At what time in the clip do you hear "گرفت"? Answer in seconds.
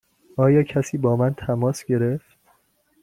1.85-2.37